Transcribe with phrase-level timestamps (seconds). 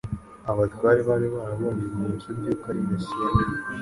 [0.51, 3.27] Abatware bari barabonye ibimenyetse by'uko ari Mesiya.